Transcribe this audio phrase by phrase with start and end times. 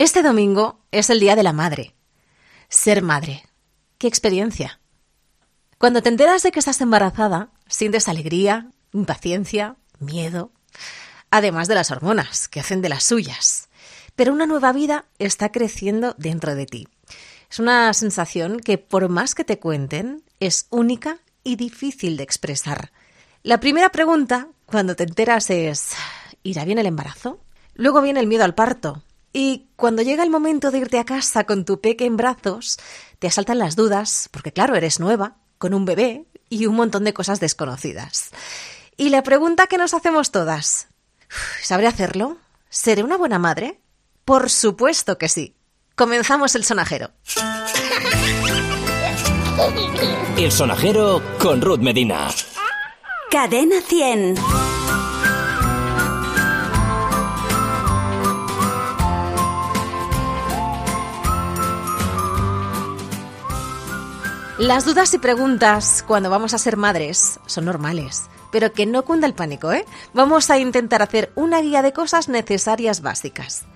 [0.00, 1.96] Este domingo es el Día de la Madre.
[2.68, 3.42] Ser madre.
[3.98, 4.78] ¡Qué experiencia!
[5.76, 10.52] Cuando te enteras de que estás embarazada, sientes alegría, impaciencia, miedo,
[11.32, 13.70] además de las hormonas, que hacen de las suyas.
[14.14, 16.86] Pero una nueva vida está creciendo dentro de ti.
[17.50, 22.92] Es una sensación que, por más que te cuenten, es única y difícil de expresar.
[23.42, 25.90] La primera pregunta, cuando te enteras, es
[26.44, 27.40] ¿irá bien el embarazo?
[27.74, 31.44] Luego viene el miedo al parto, y cuando llega el momento de irte a casa
[31.44, 32.78] con tu peque en brazos,
[33.18, 37.14] te asaltan las dudas, porque claro, eres nueva, con un bebé y un montón de
[37.14, 38.30] cosas desconocidas.
[38.96, 40.88] Y la pregunta que nos hacemos todas,
[41.62, 42.38] ¿sabré hacerlo?
[42.70, 43.80] ¿Seré una buena madre?
[44.24, 45.54] Por supuesto que sí.
[45.94, 47.10] Comenzamos el sonajero.
[50.36, 52.28] El sonajero con Ruth Medina.
[53.30, 54.36] Cadena 100.
[64.58, 69.28] Las dudas y preguntas cuando vamos a ser madres son normales, pero que no cunda
[69.28, 69.84] el pánico, ¿eh?
[70.14, 73.66] Vamos a intentar hacer una guía de cosas necesarias básicas.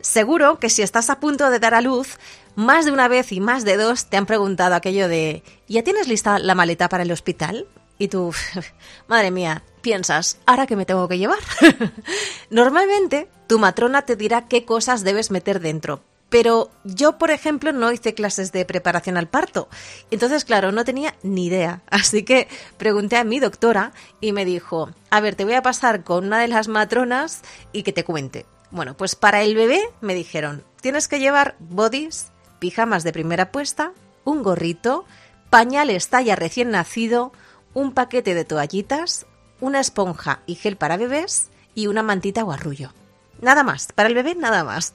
[0.00, 2.18] Seguro que si estás a punto de dar a luz,
[2.56, 6.08] más de una vez y más de dos te han preguntado aquello de ¿ya tienes
[6.08, 7.68] lista la maleta para el hospital?
[7.96, 8.34] Y tú,
[9.06, 11.38] madre mía, piensas, ¿ahora que me tengo que llevar?
[12.50, 17.92] Normalmente, tu matrona te dirá qué cosas debes meter dentro, pero yo, por ejemplo, no
[17.92, 19.68] hice clases de preparación al parto.
[20.10, 21.82] Entonces, claro, no tenía ni idea.
[21.90, 26.04] Así que pregunté a mi doctora y me dijo, a ver, te voy a pasar
[26.04, 28.46] con una de las matronas y que te cuente.
[28.70, 33.92] Bueno, pues para el bebé me dijeron, tienes que llevar bodys, pijamas de primera puesta,
[34.24, 35.04] un gorrito,
[35.50, 37.32] pañales talla recién nacido,
[37.74, 39.26] un paquete de toallitas,
[39.60, 42.94] una esponja y gel para bebés y una mantita o arrullo.
[43.42, 44.94] Nada más, para el bebé nada más.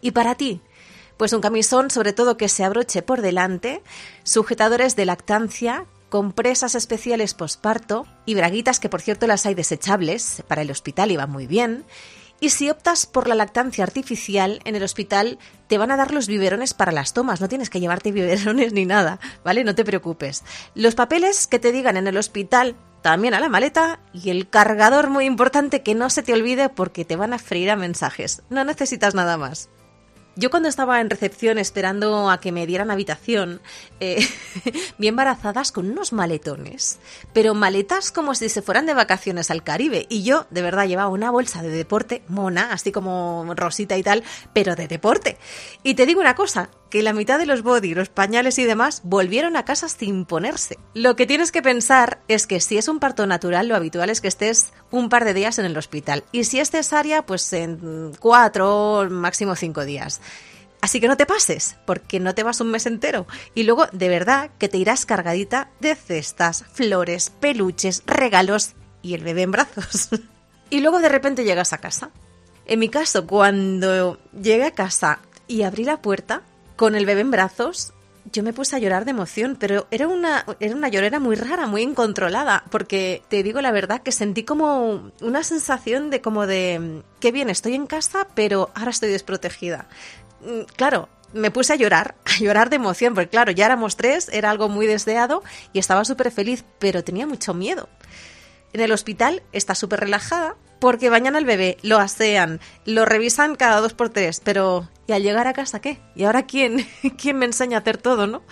[0.00, 0.62] ¿Y para ti?
[1.18, 3.82] Pues un camisón sobre todo que se abroche por delante,
[4.22, 10.62] sujetadores de lactancia, compresas especiales posparto y braguitas que por cierto las hay desechables, para
[10.62, 11.84] el hospital y muy bien.
[12.40, 16.28] Y si optas por la lactancia artificial, en el hospital te van a dar los
[16.28, 19.64] biberones para las tomas, no tienes que llevarte biberones ni nada, ¿vale?
[19.64, 20.44] No te preocupes.
[20.76, 25.10] Los papeles que te digan en el hospital, también a la maleta, y el cargador
[25.10, 28.42] muy importante que no se te olvide porque te van a freír a mensajes.
[28.50, 29.68] No necesitas nada más.
[30.38, 33.60] Yo cuando estaba en recepción esperando a que me dieran habitación,
[33.98, 34.24] eh,
[34.98, 37.00] vi embarazadas con unos maletones,
[37.32, 40.06] pero maletas como si se fueran de vacaciones al Caribe.
[40.08, 44.22] Y yo, de verdad, llevaba una bolsa de deporte mona, así como rosita y tal,
[44.52, 45.38] pero de deporte.
[45.82, 49.02] Y te digo una cosa, que la mitad de los body, los pañales y demás
[49.04, 50.78] volvieron a casa sin ponerse.
[50.94, 54.20] Lo que tienes que pensar es que si es un parto natural, lo habitual es
[54.20, 56.24] que estés un par de días en el hospital.
[56.32, 60.20] Y si es cesárea, pues en cuatro, máximo cinco días.
[60.80, 63.26] Así que no te pases, porque no te vas un mes entero.
[63.54, 69.24] Y luego, de verdad, que te irás cargadita de cestas, flores, peluches, regalos y el
[69.24, 70.10] bebé en brazos.
[70.70, 72.10] y luego de repente llegas a casa.
[72.66, 76.42] En mi caso, cuando llegué a casa y abrí la puerta,
[76.78, 77.92] con el bebé en brazos,
[78.32, 81.66] yo me puse a llorar de emoción, pero era una, era una llorera muy rara,
[81.66, 87.02] muy incontrolada, porque te digo la verdad que sentí como una sensación de como de,
[87.18, 89.88] qué bien, estoy en casa, pero ahora estoy desprotegida.
[90.40, 94.28] Mm, claro, me puse a llorar, a llorar de emoción, porque claro, ya éramos tres,
[94.32, 97.88] era algo muy deseado y estaba súper feliz, pero tenía mucho miedo.
[98.72, 103.80] En el hospital está súper relajada porque bañan al bebé, lo asean, lo revisan cada
[103.80, 105.98] dos por tres, pero ¿y al llegar a casa qué?
[106.14, 106.86] ¿Y ahora quién,
[107.20, 108.42] quién me enseña a hacer todo, no?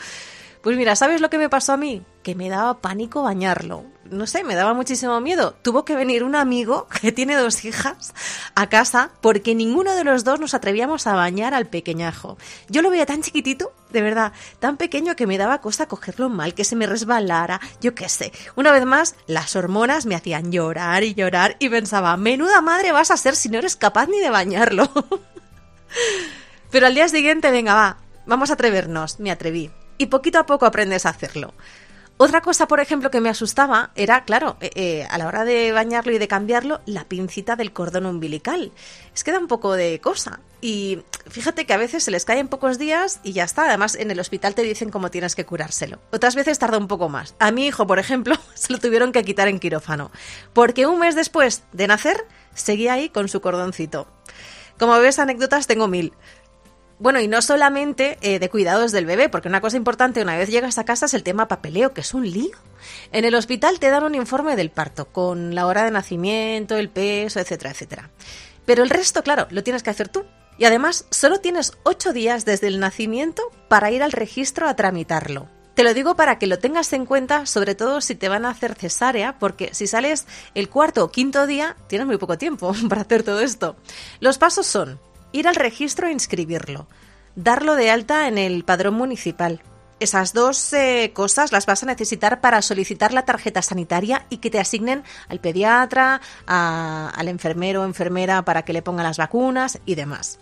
[0.67, 2.03] Pues mira, ¿sabes lo que me pasó a mí?
[2.25, 3.85] Que me daba pánico bañarlo.
[4.11, 5.55] No sé, me daba muchísimo miedo.
[5.63, 8.13] Tuvo que venir un amigo que tiene dos hijas
[8.57, 12.37] a casa porque ninguno de los dos nos atrevíamos a bañar al pequeñajo.
[12.69, 16.53] Yo lo veía tan chiquitito, de verdad, tan pequeño que me daba cosa cogerlo mal,
[16.53, 18.33] que se me resbalara, yo qué sé.
[18.57, 23.13] Una vez más, las hormonas me hacían llorar y llorar y pensaba, menuda madre vas
[23.13, 24.91] a ser si no eres capaz ni de bañarlo.
[26.73, 29.21] Pero al día siguiente, venga, va, vamos a atrevernos.
[29.21, 31.55] Me atreví y poquito a poco aprendes a hacerlo.
[32.19, 35.73] Otra cosa, por ejemplo, que me asustaba era, claro, eh, eh, a la hora de
[35.73, 38.73] bañarlo y de cambiarlo, la pincita del cordón umbilical.
[39.15, 40.41] Es que da un poco de cosa.
[40.63, 43.67] Y fíjate que a veces se les cae en pocos días y ya está.
[43.67, 45.99] Además, en el hospital te dicen cómo tienes que curárselo.
[46.11, 47.35] Otras veces tarda un poco más.
[47.39, 50.11] A mi hijo, por ejemplo, se lo tuvieron que quitar en quirófano.
[50.55, 54.09] Porque un mes después de nacer, seguía ahí con su cordoncito.
[54.79, 56.15] Como ves, anécdotas tengo mil.
[56.99, 60.49] Bueno, y no solamente eh, de cuidados del bebé, porque una cosa importante una vez
[60.49, 62.57] llegas a casa es el tema papeleo, que es un lío.
[63.13, 66.89] En el hospital te dan un informe del parto, con la hora de nacimiento, el
[66.89, 68.11] peso, etcétera, etcétera.
[68.65, 70.25] Pero el resto, claro, lo tienes que hacer tú.
[70.59, 75.49] Y además, solo tienes 8 días desde el nacimiento para ir al registro a tramitarlo.
[75.75, 78.51] Te lo digo para que lo tengas en cuenta, sobre todo si te van a
[78.51, 83.03] hacer cesárea, porque si sales el cuarto o quinto día, tienes muy poco tiempo para
[83.03, 83.77] hacer todo esto.
[84.19, 84.99] Los pasos son
[85.33, 86.89] ir al registro e inscribirlo,
[87.35, 89.63] darlo de alta en el padrón municipal.
[89.99, 94.51] Esas dos eh, cosas las vas a necesitar para solicitar la tarjeta sanitaria y que
[94.51, 99.95] te asignen al pediatra, al enfermero o enfermera para que le pongan las vacunas y
[99.95, 100.39] demás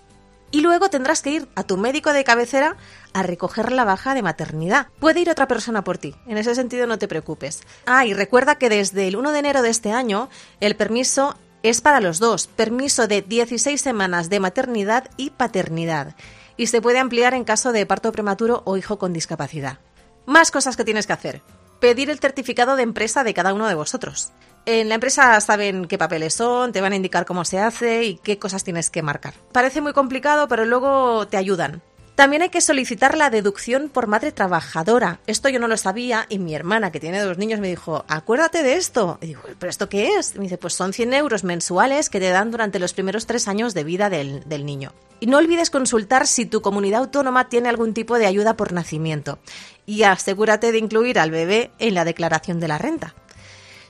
[0.54, 2.76] y luego tendrás que ir a tu médico de cabecera
[3.12, 4.86] a recoger la baja de maternidad.
[5.00, 7.62] Puede ir otra persona por ti, en ese sentido no te preocupes.
[7.86, 10.28] Ah, y recuerda que desde el 1 de enero de este año
[10.60, 16.14] el permiso es para los dos, permiso de 16 semanas de maternidad y paternidad,
[16.58, 19.78] y se puede ampliar en caso de parto prematuro o hijo con discapacidad.
[20.26, 21.43] Más cosas que tienes que hacer.
[21.81, 24.32] Pedir el certificado de empresa de cada uno de vosotros.
[24.66, 28.17] En la empresa saben qué papeles son, te van a indicar cómo se hace y
[28.17, 29.32] qué cosas tienes que marcar.
[29.50, 31.81] Parece muy complicado, pero luego te ayudan.
[32.14, 35.19] También hay que solicitar la deducción por madre trabajadora.
[35.26, 38.62] Esto yo no lo sabía y mi hermana, que tiene dos niños, me dijo, acuérdate
[38.62, 39.19] de esto.
[39.20, 40.37] Y digo, ¿pero esto qué es?
[40.37, 43.75] me dice, pues son 100 euros mensuales que te dan durante los primeros tres años
[43.75, 44.93] de vida del, del niño.
[45.19, 49.40] Y no olvides consultar si tu comunidad autónoma tiene algún tipo de ayuda por nacimiento.
[49.84, 53.14] Y asegúrate de incluir al bebé en la declaración de la renta.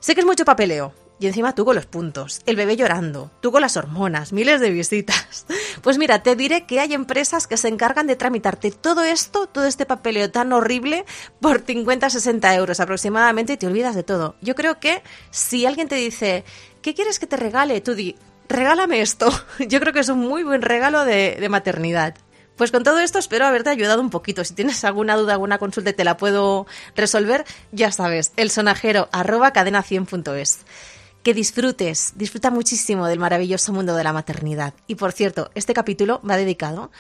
[0.01, 0.95] Sé que es mucho papeleo.
[1.21, 4.71] Y encima tú con los puntos, el bebé llorando, tú con las hormonas, miles de
[4.71, 5.47] visitas.
[5.83, 9.67] Pues mira, te diré que hay empresas que se encargan de tramitarte todo esto, todo
[9.67, 11.05] este papeleo tan horrible,
[11.41, 14.37] por 50-60 euros aproximadamente y te olvidas de todo.
[14.41, 16.45] Yo creo que si alguien te dice,
[16.81, 17.83] ¿qué quieres que te regale?
[17.83, 17.95] Tú
[18.49, 19.31] regálame esto.
[19.59, 22.15] Yo creo que es un muy buen regalo de, de maternidad.
[22.57, 24.45] Pues con todo esto espero haberte ayudado un poquito.
[24.45, 29.09] Si tienes alguna duda, alguna consulta y te la puedo resolver, ya sabes, el sonajero
[29.13, 30.61] arroba cadena100.es.
[31.25, 34.75] Que disfrutes, disfruta muchísimo del maravilloso mundo de la maternidad.
[34.87, 36.91] Y por cierto, este capítulo va dedicado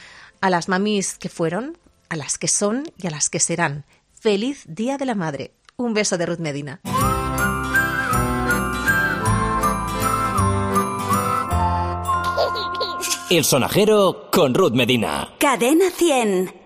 [0.40, 1.76] a las mamis que fueron,
[2.08, 3.84] a las que son y a las que serán.
[4.18, 5.52] Feliz Día de la Madre.
[5.76, 6.80] Un beso de Ruth Medina.
[13.28, 15.34] El sonajero con Ruth Medina.
[15.38, 16.63] Cadena 100.